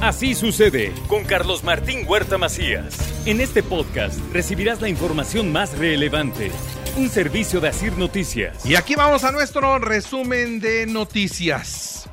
Así 0.00 0.34
sucede 0.34 0.92
con 1.08 1.24
Carlos 1.24 1.64
Martín 1.64 2.04
Huerta 2.06 2.36
Macías. 2.36 2.96
En 3.26 3.40
este 3.40 3.62
podcast 3.62 4.18
recibirás 4.32 4.80
la 4.80 4.88
información 4.88 5.50
más 5.50 5.78
relevante. 5.78 6.50
Un 6.96 7.08
servicio 7.08 7.60
de 7.60 7.68
Asir 7.68 7.96
Noticias. 7.96 8.66
Y 8.66 8.76
aquí 8.76 8.94
vamos 8.96 9.24
a 9.24 9.32
nuestro 9.32 9.78
resumen 9.78 10.60
de 10.60 10.86
noticias. 10.86 12.08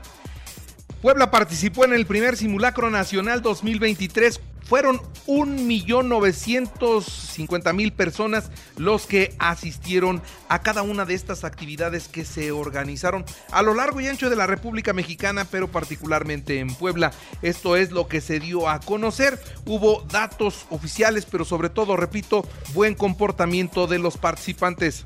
Puebla 1.01 1.31
participó 1.31 1.83
en 1.83 1.93
el 1.93 2.05
primer 2.05 2.37
simulacro 2.37 2.89
nacional 2.89 3.41
2023 3.41 4.39
fueron 4.71 4.99
1.950.000 5.27 7.91
personas 7.91 8.49
los 8.77 9.05
que 9.05 9.35
asistieron 9.38 10.21
a 10.48 10.62
cada 10.62 10.81
una 10.81 11.03
de 11.03 11.13
estas 11.13 11.43
actividades 11.43 12.07
que 12.07 12.23
se 12.23 12.53
organizaron 12.53 13.26
a 13.52 13.63
lo 13.63 13.73
largo 13.73 13.99
y 13.99 14.07
ancho 14.07 14.29
de 14.29 14.38
la 14.38 14.48
República 14.48 14.93
Mexicana, 14.93 15.45
pero 15.52 15.67
particularmente 15.67 16.59
en 16.59 16.73
Puebla. 16.73 17.12
Esto 17.41 17.76
es 17.76 17.91
lo 17.91 18.07
que 18.07 18.21
se 18.21 18.39
dio 18.39 18.70
a 18.70 18.79
conocer. 18.79 19.38
Hubo 19.65 20.05
datos 20.09 20.65
oficiales, 20.70 21.26
pero 21.26 21.43
sobre 21.43 21.70
todo, 21.70 21.98
repito, 21.98 22.48
buen 22.73 22.95
comportamiento 22.95 23.88
de 23.88 23.99
los 23.99 24.15
participantes. 24.15 25.05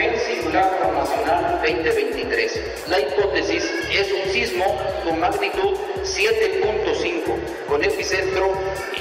Simulacro 0.00 0.92
nacional 0.92 1.60
2023. 1.62 2.88
La 2.88 3.00
hipótesis 3.00 3.64
es 3.90 4.08
un 4.12 4.32
sismo 4.32 4.64
con 5.04 5.20
magnitud 5.20 5.76
7.5, 6.02 7.66
con 7.68 7.84
epicentro 7.84 8.52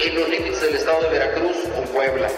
en 0.03 0.15
los 0.15 0.29
límites 0.29 0.61
del 0.61 0.75
estado 0.75 1.03
de 1.03 1.09
Veracruz 1.09 1.55
o 1.77 1.81
Puebla. 1.93 2.29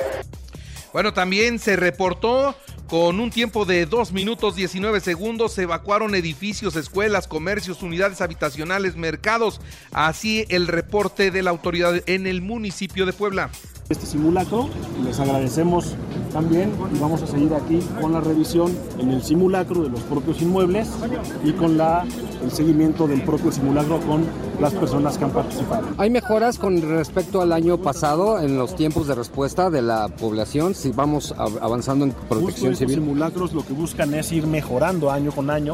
Bueno, 0.94 1.14
también 1.14 1.58
se 1.58 1.76
reportó 1.76 2.56
con 2.88 3.20
un 3.20 3.31
tiempo 3.31 3.66
de 3.66 3.86
2 3.86 4.12
minutos 4.12 4.56
19 4.58 5.00
segundos 5.00 5.53
se 5.53 5.64
evacuaron 5.64 6.14
edificios, 6.14 6.75
escuelas, 6.75 7.28
comercios, 7.28 7.81
unidades 7.81 8.20
habitacionales, 8.20 8.96
mercados. 8.96 9.62
Así 9.94 10.46
el 10.50 10.68
reporte 10.68 11.31
de 11.31 11.42
la 11.42 11.52
autoridad 11.52 12.03
en 12.06 12.28
el 12.28 12.42
municipio 12.42 13.06
de 13.06 13.14
Puebla 13.14 13.50
este 13.92 14.06
simulacro. 14.06 14.67
Les 15.03 15.20
agradecemos 15.20 15.95
también 16.34 16.72
y 16.94 17.00
vamos 17.00 17.22
a 17.22 17.28
seguir 17.28 17.53
aquí 17.53 17.80
con 18.00 18.14
la 18.14 18.22
revisión 18.22 18.75
en 19.00 19.11
el 19.11 19.22
simulacro 19.23 19.84
de 19.84 19.89
los 19.89 20.00
propios 20.02 20.42
inmuebles 20.42 20.89
y 21.44 21.52
con 21.52 21.78
la, 21.78 22.06
el 22.44 22.52
seguimiento 22.52 23.08
del 23.08 23.22
propio 23.23 23.52
simulacro 23.52 24.00
con 24.02 24.25
las 24.59 24.73
personas 24.73 25.17
que 25.17 25.25
han 25.25 25.31
participado. 25.31 25.88
Hay 25.97 26.09
mejoras 26.09 26.58
con 26.58 26.81
respecto 26.81 27.42
al 27.42 27.52
año 27.52 27.78
pasado 27.78 28.39
en 28.39 28.58
los 28.58 28.75
tiempos 28.75 29.08
de 29.08 29.16
respuesta 29.16 29.69
de 29.69 29.81
la 29.81 30.08
población, 30.08 30.75
si 30.75 30.92
vamos 30.92 31.34
avanzando 31.38 32.06
en 32.06 32.12
protección 32.12 32.75
civil. 32.75 32.97
Los 32.97 33.06
simulacros 33.06 33.53
lo 33.53 33.66
que 33.66 33.73
buscan 33.73 34.14
es 34.14 34.31
ir 34.31 34.47
mejorando 34.47 35.12
año 35.12 35.31
con 35.31 35.50
año 35.50 35.73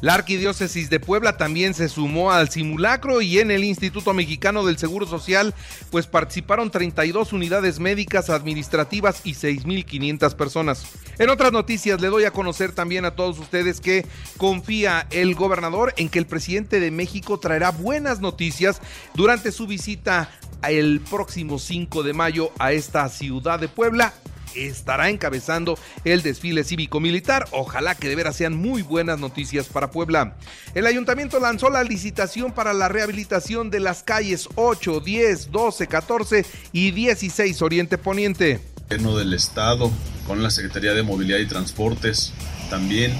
la 0.00 0.14
Arquidiócesis 0.14 0.90
de 0.90 1.00
Puebla 1.00 1.36
también 1.36 1.74
se 1.74 1.88
sumó 1.88 2.30
al 2.30 2.50
simulacro 2.50 3.20
y 3.20 3.40
en 3.40 3.50
el 3.50 3.64
Instituto 3.64 4.14
Mexicano 4.14 4.64
del 4.64 4.78
Seguro 4.78 5.06
Social 5.06 5.54
pues 5.90 6.06
participaron 6.06 6.70
32 6.70 7.32
unidades 7.32 7.80
médicas 7.80 8.30
administrativas 8.30 9.20
y 9.24 9.34
6.500 9.34 10.34
personas. 10.36 10.86
En 11.18 11.30
otras 11.30 11.52
noticias 11.52 12.00
le 12.00 12.08
doy 12.08 12.24
a 12.24 12.30
conocer 12.30 12.72
también 12.72 13.04
a 13.04 13.16
todos 13.16 13.40
ustedes 13.40 13.80
que 13.80 14.06
confía 14.36 15.08
el 15.10 15.34
gobernador 15.34 15.92
en 15.96 16.08
que 16.08 16.20
el 16.20 16.26
presidente 16.26 16.78
de 16.78 16.92
México 16.92 17.40
traerá 17.40 17.70
buenas 17.70 18.20
noticias 18.20 18.80
durante 19.14 19.50
su 19.50 19.66
visita 19.66 20.30
el 20.62 21.00
próximo 21.00 21.58
5 21.58 22.04
de 22.04 22.12
mayo 22.12 22.52
a 22.58 22.72
esta 22.72 23.08
ciudad 23.08 23.58
de 23.58 23.68
Puebla 23.68 24.12
estará 24.54 25.10
encabezando 25.10 25.78
el 26.04 26.22
desfile 26.22 26.64
cívico-militar. 26.64 27.46
Ojalá 27.52 27.94
que 27.94 28.08
de 28.08 28.16
veras 28.16 28.36
sean 28.36 28.56
muy 28.56 28.82
buenas 28.82 29.18
noticias 29.18 29.66
para 29.66 29.90
Puebla. 29.90 30.36
El 30.74 30.86
ayuntamiento 30.86 31.40
lanzó 31.40 31.70
la 31.70 31.84
licitación 31.84 32.52
para 32.52 32.72
la 32.72 32.88
rehabilitación 32.88 33.70
de 33.70 33.80
las 33.80 34.02
calles 34.02 34.48
8, 34.54 35.00
10, 35.00 35.50
12, 35.50 35.86
14 35.86 36.46
y 36.72 36.90
16 36.90 37.62
Oriente 37.62 37.98
Poniente. 37.98 38.60
Del 38.88 39.34
Estado, 39.34 39.90
con 40.26 40.42
la 40.42 40.50
Secretaría 40.50 40.94
de 40.94 41.02
Movilidad 41.02 41.38
y 41.38 41.46
Transportes 41.46 42.32
también. 42.70 43.12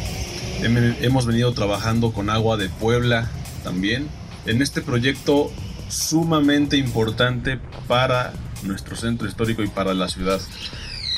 Hemos 0.62 1.26
venido 1.26 1.52
trabajando 1.52 2.12
con 2.12 2.30
Agua 2.30 2.56
de 2.56 2.68
Puebla 2.68 3.30
también 3.62 4.08
en 4.46 4.62
este 4.62 4.80
proyecto 4.80 5.52
sumamente 5.88 6.76
importante 6.76 7.58
para 7.86 8.32
nuestro 8.62 8.96
centro 8.96 9.28
histórico 9.28 9.62
y 9.62 9.68
para 9.68 9.94
la 9.94 10.08
ciudad 10.08 10.40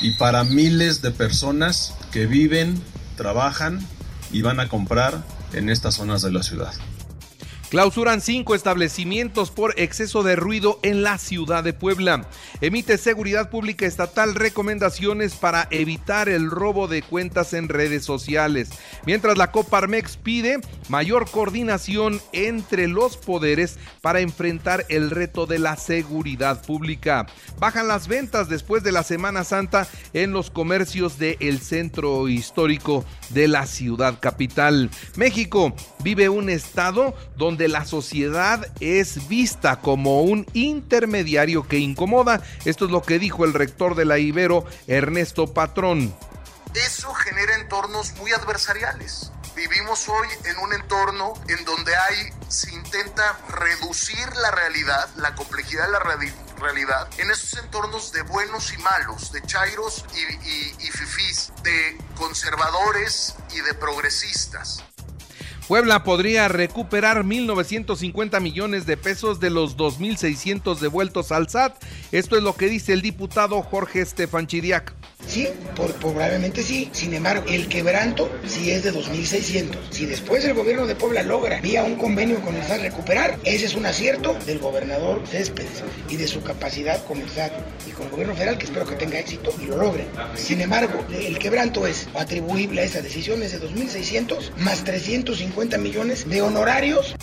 y 0.01 0.11
para 0.11 0.43
miles 0.43 1.01
de 1.01 1.11
personas 1.11 1.93
que 2.11 2.25
viven, 2.25 2.81
trabajan 3.15 3.79
y 4.31 4.41
van 4.41 4.59
a 4.59 4.67
comprar 4.67 5.23
en 5.53 5.69
estas 5.69 5.95
zonas 5.95 6.21
de 6.21 6.31
la 6.31 6.43
ciudad. 6.43 6.73
Clausuran 7.71 8.19
cinco 8.19 8.53
establecimientos 8.53 9.49
por 9.49 9.79
exceso 9.79 10.23
de 10.23 10.35
ruido 10.35 10.77
en 10.83 11.03
la 11.03 11.17
ciudad 11.17 11.63
de 11.63 11.71
Puebla. 11.71 12.27
Emite 12.59 12.97
Seguridad 12.97 13.49
Pública 13.49 13.85
Estatal 13.85 14.35
recomendaciones 14.35 15.35
para 15.35 15.69
evitar 15.71 16.27
el 16.27 16.51
robo 16.51 16.89
de 16.89 17.01
cuentas 17.01 17.53
en 17.53 17.69
redes 17.69 18.03
sociales. 18.03 18.71
Mientras 19.05 19.37
la 19.37 19.53
Coparmex 19.53 20.17
pide 20.17 20.59
mayor 20.89 21.31
coordinación 21.31 22.19
entre 22.33 22.89
los 22.89 23.15
poderes 23.15 23.79
para 24.01 24.19
enfrentar 24.19 24.85
el 24.89 25.09
reto 25.09 25.45
de 25.45 25.59
la 25.59 25.77
seguridad 25.77 26.65
pública. 26.65 27.25
Bajan 27.57 27.87
las 27.87 28.09
ventas 28.09 28.49
después 28.49 28.83
de 28.83 28.91
la 28.91 29.03
Semana 29.03 29.45
Santa 29.45 29.87
en 30.11 30.33
los 30.33 30.51
comercios 30.51 31.17
del 31.17 31.61
centro 31.61 32.27
histórico 32.27 33.05
de 33.29 33.47
la 33.47 33.65
ciudad 33.65 34.19
capital. 34.19 34.89
México 35.15 35.73
vive 36.03 36.29
un 36.29 36.49
estado 36.49 37.15
donde 37.37 37.67
la 37.67 37.85
sociedad 37.85 38.67
es 38.79 39.27
vista 39.27 39.79
como 39.79 40.21
un 40.21 40.45
intermediario 40.53 41.67
que 41.67 41.77
incomoda. 41.77 42.41
Esto 42.65 42.85
es 42.85 42.91
lo 42.91 43.01
que 43.01 43.19
dijo 43.19 43.45
el 43.45 43.53
rector 43.53 43.95
de 43.95 44.05
la 44.05 44.19
Ibero, 44.19 44.65
Ernesto 44.87 45.53
Patrón. 45.53 46.13
Eso 46.73 47.13
genera 47.13 47.55
entornos 47.55 48.13
muy 48.13 48.31
adversariales. 48.31 49.31
Vivimos 49.55 50.07
hoy 50.07 50.27
en 50.45 50.57
un 50.59 50.73
entorno 50.73 51.33
en 51.49 51.65
donde 51.65 51.93
hay, 51.93 52.33
se 52.47 52.71
intenta 52.71 53.37
reducir 53.49 54.25
la 54.37 54.51
realidad, 54.51 55.09
la 55.17 55.35
complejidad 55.35 55.87
de 55.87 55.91
la 55.91 55.99
realidad, 56.57 57.09
en 57.17 57.29
esos 57.29 57.61
entornos 57.61 58.13
de 58.13 58.21
buenos 58.21 58.71
y 58.73 58.77
malos, 58.77 59.33
de 59.33 59.41
chairos 59.41 60.05
y, 60.15 60.87
y 60.87 60.91
fifís, 60.91 61.51
de 61.63 61.97
conservadores 62.15 63.35
y 63.53 63.59
de 63.59 63.73
progresistas. 63.73 64.83
Puebla 65.67 66.03
podría 66.03 66.47
recuperar 66.47 67.23
1.950 67.23 68.41
millones 68.41 68.85
de 68.85 68.97
pesos 68.97 69.39
de 69.39 69.49
los 69.49 69.77
2.600 69.77 70.79
devueltos 70.79 71.31
al 71.31 71.49
SAT. 71.49 71.75
Esto 72.11 72.37
es 72.37 72.43
lo 72.43 72.55
que 72.55 72.67
dice 72.67 72.93
el 72.93 73.01
diputado 73.01 73.61
Jorge 73.61 74.01
Estefan 74.01 74.47
Chiriac. 74.47 75.00
Sí, 75.31 75.47
probablemente 76.01 76.61
sí. 76.61 76.89
Sin 76.91 77.13
embargo, 77.13 77.45
el 77.47 77.69
quebranto 77.69 78.29
sí 78.45 78.69
es 78.69 78.83
de 78.83 78.91
2.600. 78.91 79.77
Si 79.89 80.05
después 80.05 80.43
el 80.43 80.53
gobierno 80.53 80.85
de 80.85 80.95
Puebla 80.95 81.23
logra, 81.23 81.61
vía 81.61 81.85
un 81.85 81.95
convenio 81.95 82.41
con 82.41 82.53
el 82.53 82.63
SAT, 82.65 82.81
recuperar, 82.81 83.39
ese 83.45 83.67
es 83.67 83.75
un 83.75 83.85
acierto 83.85 84.37
del 84.45 84.59
gobernador 84.59 85.25
Céspedes 85.25 85.85
y 86.09 86.17
de 86.17 86.27
su 86.27 86.43
capacidad 86.43 87.01
con 87.05 87.21
el 87.21 87.29
SAT 87.29 87.53
y 87.87 87.91
con 87.91 88.07
el 88.07 88.11
gobierno 88.11 88.35
federal, 88.35 88.57
que 88.57 88.65
espero 88.65 88.85
que 88.85 88.95
tenga 88.95 89.19
éxito 89.19 89.53
y 89.61 89.67
lo 89.67 89.77
logre. 89.77 90.05
Sin 90.35 90.59
embargo, 90.59 91.01
el 91.13 91.39
quebranto 91.39 91.87
es 91.87 92.09
atribuible 92.13 92.81
a 92.81 92.83
esa 92.83 93.01
decisión, 93.01 93.41
es 93.41 93.53
de 93.53 93.61
2.600 93.61 94.57
más 94.57 94.83
350 94.83 95.77
millones 95.77 96.27
de 96.27 96.41
honorarios 96.41 97.15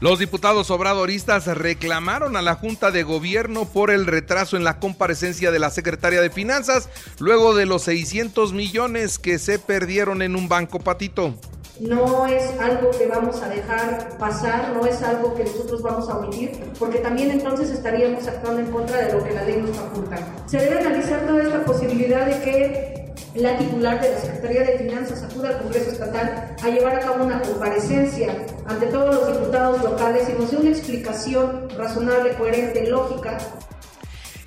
los 0.00 0.18
diputados 0.18 0.70
obradoristas 0.70 1.46
reclamaron 1.46 2.36
a 2.36 2.42
la 2.42 2.54
Junta 2.54 2.90
de 2.90 3.02
Gobierno 3.02 3.66
por 3.66 3.90
el 3.90 4.06
retraso 4.06 4.56
en 4.56 4.64
la 4.64 4.78
comparecencia 4.78 5.50
de 5.50 5.58
la 5.58 5.70
secretaria 5.70 6.22
de 6.22 6.30
Finanzas 6.30 6.88
luego 7.18 7.54
de 7.54 7.66
los 7.66 7.82
600 7.82 8.54
millones 8.54 9.18
que 9.18 9.38
se 9.38 9.58
perdieron 9.58 10.22
en 10.22 10.36
un 10.36 10.48
banco 10.48 10.80
patito. 10.80 11.34
No 11.80 12.26
es 12.26 12.44
algo 12.60 12.90
que 12.90 13.06
vamos 13.06 13.40
a 13.42 13.48
dejar 13.48 14.18
pasar, 14.18 14.74
no 14.74 14.84
es 14.84 15.02
algo 15.02 15.34
que 15.34 15.44
nosotros 15.44 15.80
vamos 15.82 16.08
a 16.10 16.18
omitir, 16.18 16.50
porque 16.78 16.98
también 16.98 17.30
entonces 17.30 17.70
estaríamos 17.70 18.26
actuando 18.26 18.60
en 18.60 18.70
contra 18.70 18.98
de 18.98 19.12
lo 19.14 19.24
que 19.24 19.32
la 19.32 19.44
ley 19.44 19.62
nos 19.62 19.76
faculta. 19.76 20.18
Se 20.46 20.58
debe 20.58 20.78
analizar 20.78 21.26
toda 21.26 21.42
esta 21.42 21.64
posibilidad 21.64 22.26
de 22.26 22.42
que 22.42 22.99
la 23.34 23.56
titular 23.58 24.00
de 24.00 24.10
la 24.10 24.20
Secretaría 24.20 24.62
de 24.62 24.78
Finanzas 24.78 25.22
acude 25.22 25.48
al 25.48 25.58
Congreso 25.62 25.90
Estatal 25.90 26.56
a 26.60 26.68
llevar 26.68 26.96
a 26.96 27.00
cabo 27.00 27.24
una 27.24 27.40
comparecencia 27.40 28.34
ante 28.66 28.86
todos 28.86 29.14
los 29.14 29.38
diputados 29.38 29.82
locales 29.82 30.28
y 30.28 30.40
nos 30.40 30.50
dé 30.50 30.56
una 30.56 30.70
explicación 30.70 31.68
razonable, 31.76 32.34
coherente, 32.34 32.88
lógica 32.88 33.38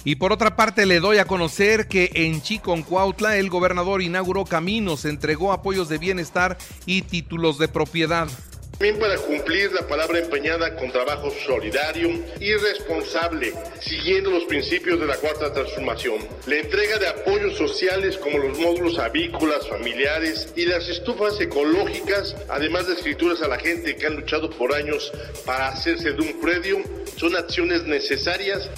y 0.05 0.15
por 0.15 0.33
otra 0.33 0.55
parte 0.55 0.85
le 0.85 0.99
doy 0.99 1.17
a 1.17 1.25
conocer 1.25 1.87
que 1.87 2.11
en 2.13 2.41
Chiconcuautla 2.41 3.37
el 3.37 3.49
gobernador 3.49 4.01
inauguró 4.01 4.43
caminos, 4.43 5.05
entregó 5.05 5.53
apoyos 5.53 5.87
de 5.87 5.97
bienestar 5.97 6.57
y 6.85 7.03
títulos 7.03 7.57
de 7.57 7.69
propiedad. 7.69 8.27
También 8.73 8.99
para 8.99 9.17
cumplir 9.17 9.71
la 9.71 9.87
palabra 9.87 10.19
empeñada 10.19 10.75
con 10.75 10.91
trabajo 10.91 11.31
solidario 11.45 12.09
y 12.39 12.53
responsable, 12.55 13.53
siguiendo 13.79 14.31
los 14.31 14.43
principios 14.45 14.99
de 14.99 15.05
la 15.05 15.15
cuarta 15.15 15.53
transformación. 15.53 16.15
La 16.47 16.57
entrega 16.57 16.97
de 16.97 17.07
apoyos 17.07 17.55
sociales 17.55 18.17
como 18.17 18.39
los 18.39 18.59
módulos 18.59 18.99
avícolas, 18.99 19.69
familiares 19.69 20.51
y 20.55 20.65
las 20.65 20.89
estufas 20.89 21.39
ecológicas, 21.39 22.35
además 22.49 22.87
de 22.87 22.95
escrituras 22.95 23.41
a 23.41 23.47
la 23.47 23.59
gente 23.59 23.95
que 23.95 24.07
han 24.07 24.15
luchado 24.15 24.49
por 24.49 24.73
años 24.73 25.13
para 25.45 25.69
hacerse 25.69 26.11
de 26.11 26.21
un 26.21 26.41
predio, 26.41 26.81
son 27.15 27.37
acciones 27.37 27.83
necesarias 27.83 28.69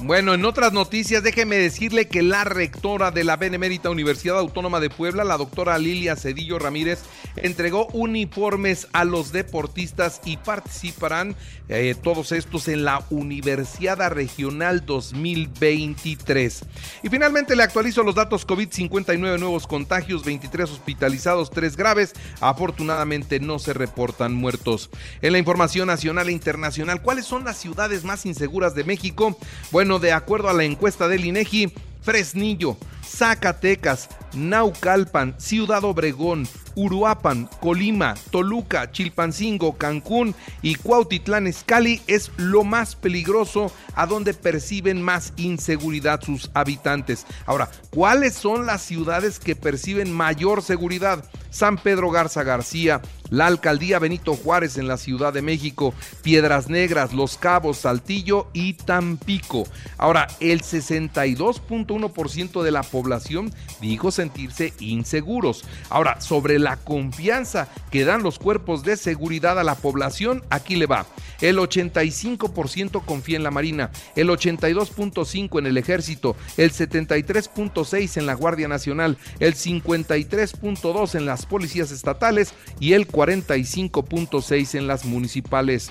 bueno, 0.00 0.32
en 0.32 0.44
otras 0.44 0.72
noticias, 0.72 1.24
déjeme 1.24 1.56
decirle 1.56 2.06
que 2.06 2.22
la 2.22 2.44
rectora 2.44 3.10
de 3.10 3.24
la 3.24 3.36
Benemérita 3.36 3.90
Universidad 3.90 4.38
Autónoma 4.38 4.78
de 4.78 4.90
Puebla, 4.90 5.24
la 5.24 5.36
doctora 5.36 5.76
Lilia 5.76 6.14
Cedillo 6.14 6.60
Ramírez, 6.60 7.00
entregó 7.34 7.88
uniformes 7.88 8.86
a 8.92 9.04
los 9.04 9.32
deportistas 9.32 10.20
y 10.24 10.36
participarán 10.36 11.34
eh, 11.68 11.96
todos 12.00 12.30
estos 12.30 12.68
en 12.68 12.84
la 12.84 13.04
Universidad 13.10 14.08
Regional 14.10 14.86
2023. 14.86 16.64
Y 17.02 17.08
finalmente 17.08 17.56
le 17.56 17.64
actualizo 17.64 18.04
los 18.04 18.14
datos 18.14 18.44
COVID, 18.44 18.68
59 18.70 19.38
nuevos 19.38 19.66
contagios, 19.66 20.24
23 20.24 20.70
hospitalizados, 20.70 21.50
3 21.50 21.76
graves. 21.76 22.12
Afortunadamente 22.40 23.40
no 23.40 23.58
se 23.58 23.72
reportan 23.72 24.32
muertos. 24.32 24.90
En 25.22 25.32
la 25.32 25.38
información 25.38 25.88
nacional 25.88 26.28
e 26.28 26.32
internacional, 26.32 27.02
¿cuáles 27.02 27.26
son 27.26 27.44
las 27.44 27.58
ciudades 27.58 28.04
más 28.04 28.26
inseguras 28.26 28.76
de 28.76 28.84
México? 28.84 29.36
Bueno, 29.72 29.87
de 29.98 30.12
acuerdo 30.12 30.50
a 30.50 30.52
la 30.52 30.64
encuesta 30.64 31.08
del 31.08 31.24
INEGI, 31.24 31.72
Fresnillo, 32.02 32.76
Zacatecas, 33.02 34.10
Naucalpan, 34.34 35.34
Ciudad 35.38 35.82
Obregón, 35.84 36.46
Uruapan, 36.74 37.48
Colima, 37.60 38.14
Toluca, 38.30 38.92
Chilpancingo, 38.92 39.78
Cancún 39.78 40.34
y 40.60 40.74
Cuautitlán 40.74 41.46
Escali 41.46 42.02
es 42.06 42.30
lo 42.36 42.64
más 42.64 42.96
peligroso 42.96 43.72
a 43.94 44.06
donde 44.06 44.34
perciben 44.34 45.00
más 45.00 45.32
inseguridad 45.36 46.20
sus 46.22 46.50
habitantes. 46.52 47.26
Ahora, 47.46 47.70
¿cuáles 47.88 48.34
son 48.34 48.66
las 48.66 48.82
ciudades 48.82 49.38
que 49.38 49.56
perciben 49.56 50.12
mayor 50.12 50.62
seguridad? 50.62 51.24
San 51.50 51.78
Pedro 51.78 52.10
Garza 52.10 52.42
García, 52.42 53.00
la 53.30 53.46
alcaldía 53.46 53.98
Benito 53.98 54.34
Juárez 54.34 54.78
en 54.78 54.88
la 54.88 54.96
Ciudad 54.96 55.32
de 55.32 55.42
México, 55.42 55.94
Piedras 56.22 56.68
Negras, 56.68 57.12
Los 57.12 57.38
Cabos, 57.38 57.78
Saltillo 57.78 58.48
y 58.52 58.74
Tampico. 58.74 59.64
Ahora, 59.96 60.26
el 60.40 60.62
62.1% 60.62 62.62
de 62.62 62.70
la 62.70 62.82
población 62.82 63.52
dijo 63.80 64.10
sentirse 64.10 64.72
inseguros. 64.78 65.64
Ahora, 65.90 66.20
sobre 66.20 66.58
la 66.58 66.76
confianza 66.76 67.68
que 67.90 68.04
dan 68.04 68.22
los 68.22 68.38
cuerpos 68.38 68.82
de 68.82 68.96
seguridad 68.96 69.58
a 69.58 69.64
la 69.64 69.74
población, 69.74 70.44
aquí 70.50 70.76
le 70.76 70.86
va. 70.86 71.06
El 71.40 71.58
85% 71.58 73.04
confía 73.04 73.36
en 73.36 73.42
la 73.42 73.50
Marina, 73.50 73.90
el 74.16 74.28
82.5% 74.28 75.58
en 75.58 75.66
el 75.66 75.76
Ejército, 75.76 76.36
el 76.56 76.72
73.6% 76.72 78.16
en 78.16 78.26
la 78.26 78.34
Guardia 78.34 78.68
Nacional, 78.68 79.18
el 79.38 79.54
53.2% 79.54 81.14
en 81.14 81.26
las 81.26 81.46
policías 81.46 81.90
estatales 81.90 82.54
y 82.80 82.92
el 82.92 83.06
45.6% 83.06 84.78
en 84.78 84.86
las 84.86 85.04
municipales. 85.04 85.90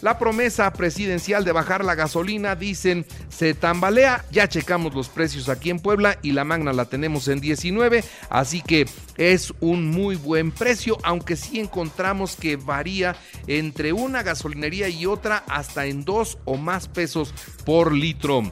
La 0.00 0.18
promesa 0.18 0.72
presidencial 0.72 1.44
de 1.44 1.52
bajar 1.52 1.84
la 1.84 1.94
gasolina, 1.94 2.54
dicen, 2.54 3.06
se 3.28 3.54
tambalea. 3.54 4.24
Ya 4.30 4.48
checamos 4.48 4.94
los 4.94 5.08
precios 5.08 5.48
aquí 5.48 5.70
en 5.70 5.80
Puebla 5.80 6.18
y 6.22 6.32
la 6.32 6.44
magna 6.44 6.72
la 6.72 6.84
tenemos 6.86 7.28
en 7.28 7.40
19, 7.40 8.04
así 8.30 8.62
que 8.62 8.86
es 9.16 9.52
un 9.60 9.90
muy 9.90 10.16
buen 10.16 10.52
precio, 10.52 10.98
aunque 11.02 11.36
sí 11.36 11.58
encontramos 11.60 12.36
que 12.36 12.56
varía 12.56 13.16
entre 13.46 13.92
una 13.92 14.22
gasolinería 14.22 14.88
y 14.88 15.06
otra 15.06 15.44
hasta 15.48 15.86
en 15.86 16.04
dos 16.04 16.38
o 16.44 16.56
más 16.56 16.88
pesos 16.88 17.34
por 17.64 17.92
litro. 17.92 18.42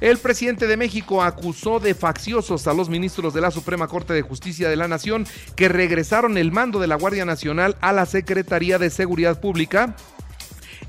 El 0.00 0.18
presidente 0.18 0.66
de 0.66 0.76
México 0.76 1.22
acusó 1.22 1.80
de 1.80 1.94
facciosos 1.94 2.66
a 2.66 2.74
los 2.74 2.88
ministros 2.88 3.32
de 3.32 3.40
la 3.40 3.50
Suprema 3.50 3.88
Corte 3.88 4.12
de 4.12 4.22
Justicia 4.22 4.68
de 4.68 4.76
la 4.76 4.88
Nación 4.88 5.26
que 5.56 5.68
regresaron 5.68 6.36
el 6.36 6.52
mando 6.52 6.80
de 6.80 6.88
la 6.88 6.96
Guardia 6.96 7.24
Nacional 7.24 7.76
a 7.80 7.92
la 7.92 8.04
Secretaría 8.04 8.78
de 8.78 8.90
Seguridad 8.90 9.40
Pública 9.40 9.96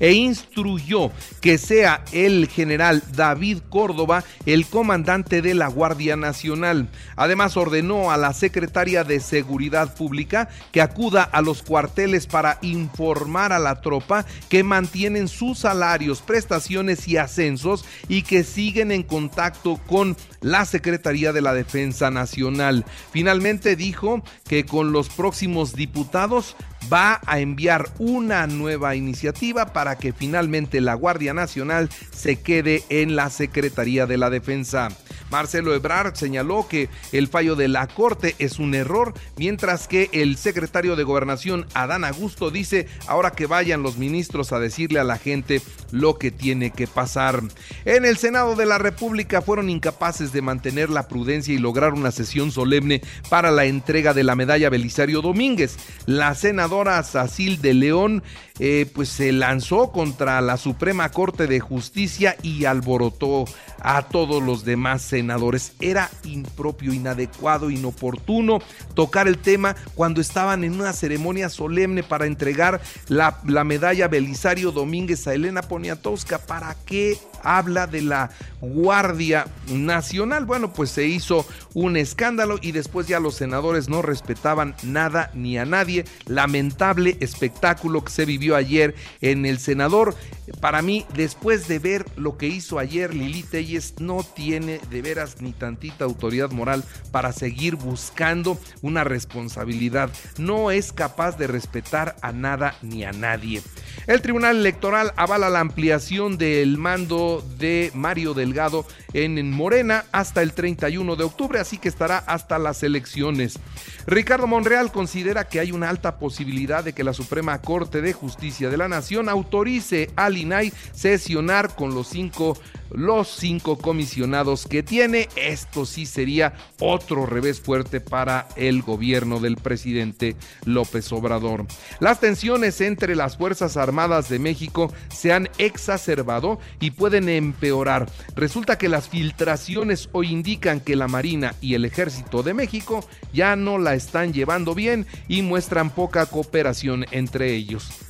e 0.00 0.12
instruyó 0.12 1.10
que 1.40 1.58
sea 1.58 2.04
el 2.12 2.48
general 2.48 3.02
David 3.14 3.58
Córdoba 3.70 4.24
el 4.44 4.66
comandante 4.66 5.42
de 5.42 5.54
la 5.54 5.68
Guardia 5.68 6.16
Nacional. 6.16 6.88
Además 7.16 7.56
ordenó 7.56 8.10
a 8.10 8.16
la 8.16 8.32
secretaria 8.32 9.04
de 9.04 9.20
Seguridad 9.20 9.94
Pública 9.94 10.48
que 10.72 10.80
acuda 10.80 11.22
a 11.22 11.42
los 11.42 11.62
cuarteles 11.62 12.26
para 12.26 12.58
informar 12.62 13.52
a 13.52 13.58
la 13.58 13.80
tropa 13.80 14.24
que 14.48 14.62
mantienen 14.62 15.28
sus 15.28 15.58
salarios, 15.58 16.22
prestaciones 16.22 17.08
y 17.08 17.16
ascensos 17.16 17.84
y 18.08 18.22
que 18.22 18.44
siguen 18.44 18.92
en 18.92 19.02
contacto 19.02 19.80
con 19.86 20.16
la 20.40 20.64
Secretaría 20.64 21.32
de 21.32 21.42
la 21.42 21.54
Defensa 21.54 22.10
Nacional. 22.10 22.84
Finalmente 23.12 23.76
dijo 23.76 24.22
que 24.48 24.64
con 24.64 24.92
los 24.92 25.08
próximos 25.08 25.74
diputados 25.74 26.56
va 26.92 27.20
a 27.26 27.40
enviar 27.40 27.88
una 27.98 28.46
nueva 28.46 28.94
iniciativa 28.94 29.72
para 29.72 29.96
que 29.98 30.12
finalmente 30.12 30.80
la 30.80 30.94
Guardia 30.94 31.34
Nacional 31.34 31.88
se 32.10 32.40
quede 32.40 32.84
en 32.88 33.16
la 33.16 33.30
Secretaría 33.30 34.06
de 34.06 34.18
la 34.18 34.30
Defensa. 34.30 34.88
Marcelo 35.30 35.74
Ebrard 35.74 36.14
señaló 36.14 36.68
que 36.68 36.88
el 37.12 37.28
fallo 37.28 37.56
de 37.56 37.68
la 37.68 37.86
Corte 37.88 38.36
es 38.38 38.58
un 38.58 38.74
error, 38.74 39.12
mientras 39.36 39.88
que 39.88 40.08
el 40.12 40.36
secretario 40.36 40.94
de 40.94 41.02
Gobernación, 41.02 41.66
Adán 41.74 42.04
Augusto, 42.04 42.50
dice 42.50 42.86
ahora 43.06 43.32
que 43.32 43.46
vayan 43.46 43.82
los 43.82 43.96
ministros 43.96 44.52
a 44.52 44.60
decirle 44.60 45.00
a 45.00 45.04
la 45.04 45.18
gente 45.18 45.60
lo 45.90 46.18
que 46.18 46.30
tiene 46.30 46.70
que 46.70 46.86
pasar. 46.86 47.42
En 47.84 48.04
el 48.04 48.16
Senado 48.16 48.54
de 48.54 48.66
la 48.66 48.78
República 48.78 49.42
fueron 49.42 49.70
incapaces 49.70 50.32
de 50.32 50.42
mantener 50.42 50.90
la 50.90 51.08
prudencia 51.08 51.54
y 51.54 51.58
lograr 51.58 51.94
una 51.94 52.10
sesión 52.10 52.50
solemne 52.50 53.02
para 53.28 53.50
la 53.50 53.64
entrega 53.64 54.14
de 54.14 54.24
la 54.24 54.36
medalla 54.36 54.70
Belisario 54.70 55.22
Domínguez. 55.22 55.76
La 56.06 56.34
senadora 56.34 57.02
Sacil 57.02 57.60
de 57.60 57.74
León 57.74 58.22
eh, 58.58 58.90
pues 58.94 59.10
se 59.10 59.32
lanzó 59.32 59.92
contra 59.92 60.40
la 60.40 60.56
Suprema 60.56 61.10
Corte 61.10 61.46
de 61.46 61.60
Justicia 61.60 62.36
y 62.42 62.64
alborotó 62.64 63.44
a 63.80 64.02
todos 64.02 64.42
los 64.42 64.64
demás 64.64 65.02
senadores. 65.02 65.74
Era 65.80 66.10
impropio, 66.24 66.92
inadecuado, 66.92 67.70
inoportuno 67.70 68.60
tocar 68.94 69.28
el 69.28 69.38
tema 69.38 69.76
cuando 69.94 70.20
estaban 70.20 70.64
en 70.64 70.74
una 70.74 70.94
ceremonia 70.94 71.50
solemne 71.50 72.02
para 72.02 72.26
entregar 72.26 72.80
la, 73.08 73.40
la 73.46 73.64
medalla 73.64 74.08
Belisario 74.08 74.72
Domínguez 74.72 75.26
a 75.26 75.34
Elena 75.34 75.62
Poniatowska. 75.76 76.38
¿Para 76.38 76.74
qué 76.86 77.18
habla 77.46 77.86
de 77.86 78.02
la 78.02 78.30
Guardia 78.60 79.46
Nacional. 79.68 80.44
Bueno, 80.44 80.72
pues 80.72 80.90
se 80.90 81.06
hizo 81.06 81.46
un 81.74 81.96
escándalo 81.96 82.58
y 82.60 82.72
después 82.72 83.06
ya 83.06 83.20
los 83.20 83.34
senadores 83.34 83.88
no 83.88 84.02
respetaban 84.02 84.74
nada 84.82 85.30
ni 85.34 85.58
a 85.58 85.64
nadie. 85.64 86.04
Lamentable 86.26 87.16
espectáculo 87.20 88.04
que 88.04 88.10
se 88.10 88.24
vivió 88.24 88.56
ayer 88.56 88.94
en 89.20 89.46
el 89.46 89.58
senador. 89.58 90.14
Para 90.60 90.82
mí, 90.82 91.06
después 91.14 91.68
de 91.68 91.78
ver 91.78 92.04
lo 92.16 92.36
que 92.36 92.46
hizo 92.46 92.78
ayer 92.78 93.14
Lili 93.14 93.42
Telles, 93.42 93.94
no 93.98 94.22
tiene 94.22 94.80
de 94.90 95.02
veras 95.02 95.40
ni 95.40 95.52
tantita 95.52 96.04
autoridad 96.04 96.50
moral 96.50 96.84
para 97.10 97.32
seguir 97.32 97.76
buscando 97.76 98.58
una 98.82 99.04
responsabilidad. 99.04 100.10
No 100.38 100.70
es 100.70 100.92
capaz 100.92 101.36
de 101.36 101.46
respetar 101.46 102.16
a 102.22 102.32
nada 102.32 102.76
ni 102.82 103.04
a 103.04 103.12
nadie. 103.12 103.62
El 104.06 104.22
Tribunal 104.22 104.56
Electoral 104.56 105.12
avala 105.16 105.50
la 105.50 105.60
ampliación 105.60 106.38
del 106.38 106.78
mando 106.78 107.44
de 107.58 107.90
Mario 107.94 108.34
Delgado 108.34 108.86
en 109.12 109.50
Morena 109.50 110.04
hasta 110.12 110.42
el 110.42 110.52
31 110.52 111.16
de 111.16 111.24
octubre, 111.24 111.58
así 111.58 111.78
que 111.78 111.88
estará 111.88 112.18
hasta 112.18 112.58
las 112.58 112.82
elecciones. 112.82 113.58
Ricardo 114.06 114.46
Monreal 114.46 114.92
considera 114.92 115.48
que 115.48 115.58
hay 115.58 115.72
una 115.72 115.88
alta 115.88 116.18
posibilidad 116.18 116.84
de 116.84 116.92
que 116.92 117.04
la 117.04 117.12
Suprema 117.12 117.60
Corte 117.60 118.00
de 118.00 118.12
Justicia 118.12 118.70
de 118.70 118.76
la 118.76 118.88
Nación 118.88 119.28
autorice 119.28 120.10
al 120.16 120.36
INAI 120.36 120.72
sesionar 120.92 121.74
con 121.74 121.94
los 121.94 122.08
cinco 122.08 122.56
los 122.90 123.28
cinco 123.28 123.78
comisionados 123.78 124.66
que 124.66 124.82
tiene. 124.82 125.28
Esto 125.36 125.86
sí 125.86 126.06
sería 126.06 126.54
otro 126.80 127.26
revés 127.26 127.60
fuerte 127.60 128.00
para 128.00 128.48
el 128.56 128.82
gobierno 128.82 129.40
del 129.40 129.56
presidente 129.56 130.36
López 130.64 131.12
Obrador. 131.12 131.66
Las 132.00 132.20
tensiones 132.20 132.80
entre 132.80 133.16
las 133.16 133.36
Fuerzas 133.36 133.76
Armadas 133.76 134.28
de 134.28 134.38
México 134.38 134.92
se 135.08 135.32
han 135.32 135.48
exacerbado 135.58 136.58
y 136.80 136.92
pueden 136.92 137.28
empeorar. 137.28 138.10
Resulta 138.34 138.78
que 138.78 138.88
las 138.88 139.08
filtraciones 139.08 140.08
hoy 140.12 140.32
indican 140.32 140.80
que 140.80 140.96
la 140.96 141.08
Marina 141.08 141.54
y 141.60 141.74
el 141.74 141.84
Ejército 141.84 142.42
de 142.42 142.54
México 142.54 143.06
ya 143.32 143.56
no 143.56 143.78
la 143.78 143.94
están 143.94 144.32
llevando 144.32 144.74
bien 144.74 145.06
y 145.28 145.42
muestran 145.42 145.90
poca 145.90 146.26
cooperación 146.26 147.04
entre 147.10 147.54
ellos. 147.54 148.05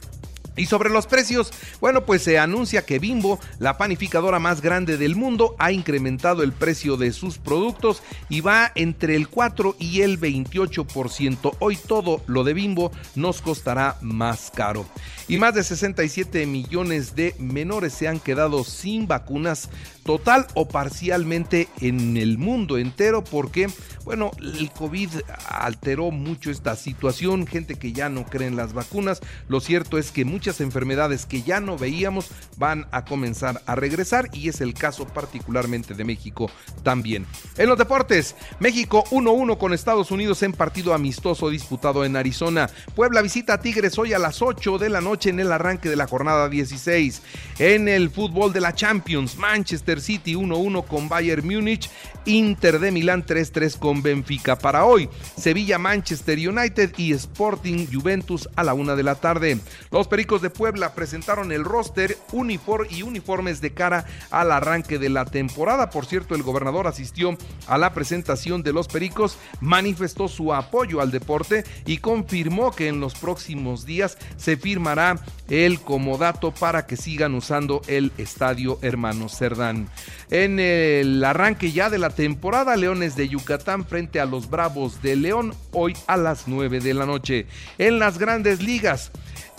Y 0.57 0.67
sobre 0.67 0.91
los 0.91 1.07
precios, 1.07 1.53
bueno, 1.81 2.05
pues 2.05 2.23
se 2.23 2.39
anuncia 2.39 2.85
que 2.87 2.99
Bimbo, 2.99 3.39
la 3.59 3.77
panificadora 3.77 4.39
más 4.39 4.61
grande 4.61 4.97
del 4.97 5.17
mundo, 5.17 5.55
ha 5.59 5.73
incrementado 5.73 6.43
el 6.43 6.53
precio 6.53 6.97
de 6.97 7.13
sus 7.13 7.39
productos 7.39 8.03
y 8.29 8.41
va 8.41 8.73
entre 8.75 9.17
el 9.17 9.29
4 9.29 9.77
y 9.79 10.01
el 10.01 10.19
28%. 10.19 11.57
Hoy 11.59 11.77
todo 11.77 12.23
lo 12.27 12.45
de 12.45 12.55
Bimbo 12.55 12.91
nos 13.15 13.43
costará 13.43 13.97
más 14.01 14.51
caro. 14.55 14.87
Y 15.29 15.39
más 15.39 15.55
de 15.55 15.65
67 15.65 16.47
millones 16.47 17.17
de 17.17 17.35
menores 17.39 17.93
se 17.93 18.09
han 18.09 18.21
quedado 18.21 18.63
sin 18.65 19.09
vacunas 19.09 19.69
total 20.07 20.47
o 20.55 20.69
parcialmente 20.69 21.69
en 21.81 22.17
el 22.17 22.39
mundo 22.39 22.79
entero 22.79 23.23
porque, 23.25 23.69
bueno, 24.05 24.31
el 24.41 24.71
COVID 24.71 25.11
alteró 25.49 26.11
mucho 26.11 26.51
esta 26.51 26.77
situación, 26.77 27.47
gente 27.47 27.75
que 27.75 27.93
ya 27.93 28.09
no 28.09 28.25
cree 28.25 28.49
en 28.49 28.57
las 28.57 28.73
vacunas. 28.73 29.21
Lo 29.49 29.61
cierto 29.61 29.99
es 29.99 30.13
que 30.13 30.25
muchas 30.25 30.61
enfermedades 30.61 31.27
que 31.27 31.43
ya 31.43 31.61
no 31.61 31.77
veíamos 31.77 32.29
van 32.57 32.87
a 32.93 33.05
comenzar 33.05 33.63
a 33.67 33.75
regresar 33.75 34.31
y 34.33 34.49
es 34.49 34.61
el 34.61 34.73
caso 34.73 35.07
particularmente 35.07 35.95
de 35.95 36.05
México 36.05 36.51
también. 36.83 37.27
En 37.59 37.69
los 37.69 37.77
deportes, 37.77 38.37
México 38.61 39.05
1-1 39.11 39.59
con 39.59 39.75
Estados 39.75 40.11
Unidos 40.11 40.43
en 40.43 40.53
partido 40.53 40.95
amistoso 40.95 41.51
disputado 41.51 42.05
en 42.05 42.17
Arizona. 42.17 42.71
Puebla 42.95 43.23
visita 43.23 43.55
a 43.55 43.61
Tigres 43.61 43.99
hoy 43.99 44.13
a 44.13 44.19
las 44.19 44.41
8 44.41 44.79
de 44.79 44.89
la 44.89 45.01
noche 45.01 45.31
en 45.31 45.41
el 45.41 45.51
arranque 45.51 45.89
de 45.89 45.97
la 45.97 46.07
jornada 46.07 46.49
16. 46.49 47.23
En 47.59 47.89
el 47.89 48.11
fútbol 48.11 48.53
de 48.53 48.61
la 48.61 48.73
Champions, 48.73 49.37
Manchester 49.37 49.96
City 50.01 50.35
1-1 50.35 50.87
con 50.87 51.09
Bayern 51.09 51.47
Múnich, 51.47 51.91
Inter 52.25 52.79
de 52.79 52.91
Milán 52.91 53.25
3-3 53.25 53.79
con 53.79 54.03
Benfica. 54.03 54.57
Para 54.57 54.85
hoy, 54.85 55.09
Sevilla 55.37 55.79
Manchester 55.79 56.39
United 56.49 56.93
y 56.97 57.13
Sporting 57.13 57.87
Juventus 57.93 58.49
a 58.57 58.65
la 58.65 58.75
una 58.75 58.97
de 58.97 59.03
la 59.03 59.15
tarde. 59.15 59.59
Los 59.91 60.09
Pericos 60.09 60.43
de 60.43 60.51
Puebla 60.51 60.95
presentaron 60.95 61.53
el 61.53 61.65
roster 61.65 62.17
y 62.91 63.03
uniformes 63.03 63.61
de 63.61 63.73
cara 63.73 64.05
al 64.31 64.53
arranque 64.53 64.99
de 64.99 65.09
la 65.09 65.25
temporada. 65.25 65.91
Por 65.91 66.07
cierto, 66.07 66.35
el 66.35 66.43
gobernador 66.43 66.87
asistió 66.87 67.37
a 67.67 67.79
la 67.79 67.93
presentación 67.93 68.63
de 68.63 68.73
los 68.73 68.89
Pericos, 68.89 69.39
manifestó 69.61 70.29
su 70.29 70.55
apoyo 70.55 71.01
al 71.01 71.11
deporte 71.11 71.65
y 71.87 71.99
confirmó 71.99 72.71
que 72.71 72.89
en 72.89 73.01
los 73.01 73.15
próximos 73.15 73.87
días 73.87 74.19
se 74.37 74.57
firmará 74.57 75.19
el 75.49 75.81
comodato 75.81 76.53
para 76.53 76.87
que 76.87 76.97
sigan 76.97 77.35
usando 77.35 77.83
el 77.87 78.13
estadio 78.19 78.79
Hermano 78.83 79.29
Cerdán. 79.29 79.86
En 80.31 80.59
el 80.59 81.23
arranque 81.25 81.73
ya 81.73 81.91
de 81.91 81.99
la 81.99 82.11
temporada, 82.11 82.77
Leones 82.77 83.17
de 83.17 83.29
Yucatán 83.29 83.85
frente 83.87 84.21
a 84.21 84.27
los 84.27 84.51
Bravos 84.51 85.03
de 85.03 85.17
León, 85.17 85.55
hoy 85.73 85.95
a 86.07 86.17
las 86.17 86.49
9 86.49 86.81
de 86.81 86.95
la 86.95 87.07
noche. 87.07 87.47
En 87.79 87.99
las 87.99 88.19
grandes 88.19 88.63
ligas, 88.63 89.13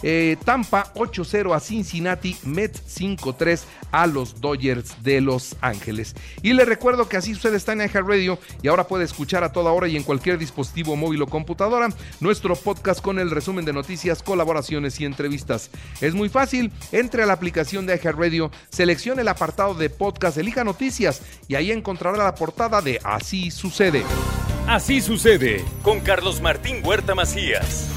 eh, 0.04 0.38
Tampa 0.44 0.94
8-0 0.96 1.56
a 1.56 1.60
Cincinnati, 1.60 2.38
Mets 2.44 2.84
5-3 3.00 3.62
a 3.92 4.08
los 4.08 4.42
Dodgers 4.42 5.04
de 5.04 5.22
Los 5.22 5.56
Ángeles. 5.62 6.16
Y 6.42 6.54
le 6.54 6.66
recuerdo 6.66 7.10
que 7.10 7.18
así 7.18 7.34
sucede 7.34 7.58
está 7.58 7.74
en 7.74 7.88
Radio 7.88 8.40
y 8.62 8.68
ahora 8.68 8.88
puede 8.88 9.06
escuchar 9.06 9.44
a 9.44 9.52
toda 9.52 9.72
hora 9.72 9.88
y 9.88 9.96
en 9.96 10.04
cualquier 10.04 10.38
dispositivo 10.38 10.96
móvil 10.96 11.22
o 11.22 11.28
computadora 11.28 11.90
nuestro 12.20 12.56
podcast 12.56 13.02
con 13.02 13.20
el 13.20 13.32
resumen 13.32 13.66
de 13.66 13.74
noticias, 13.74 14.22
colaboraciones 14.22 15.00
y 15.00 15.06
entrevistas. 15.06 15.70
Es 16.02 16.14
muy 16.14 16.30
fácil, 16.30 16.72
entre 16.92 17.24
a 17.24 17.26
la 17.26 17.34
aplicación 17.34 17.86
de 17.86 17.98
Radio, 17.98 18.52
seleccione 18.70 19.22
el 19.22 19.28
apartado 19.28 19.74
de 19.74 19.90
podcast, 19.90 20.38
elija 20.38 20.64
noticias 20.64 21.22
y 21.48 21.56
ahí 21.56 21.72
encontrará 21.72 22.18
la 22.18 22.36
portada 22.36 22.82
de 22.82 23.00
Así 23.04 23.52
sucede. 23.52 24.04
Así 24.68 25.02
sucede 25.02 25.64
con 25.82 26.00
Carlos 26.02 26.42
Martín 26.42 26.82
Huerta 26.84 27.16
Macías. 27.16 27.97